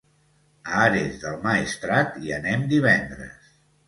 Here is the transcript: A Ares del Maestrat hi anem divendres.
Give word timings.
A 0.69 0.77
Ares 0.85 1.19
del 1.23 1.35
Maestrat 1.43 2.17
hi 2.21 2.33
anem 2.39 2.65
divendres. 2.73 3.53